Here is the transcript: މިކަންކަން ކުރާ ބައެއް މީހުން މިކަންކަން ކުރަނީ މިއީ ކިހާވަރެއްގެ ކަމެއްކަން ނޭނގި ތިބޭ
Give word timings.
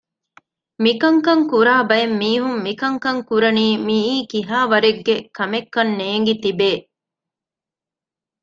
މިކަންކަން 0.83 1.43
ކުރާ 1.51 1.75
ބައެއް 1.89 2.15
މީހުން 2.21 2.57
މިކަންކަން 2.65 3.21
ކުރަނީ 3.29 3.67
މިއީ 3.87 4.15
ކިހާވަރެއްގެ 4.31 5.15
ކަމެއްކަން 5.37 5.91
ނޭނގި 5.99 6.33
ތިބޭ 6.43 6.71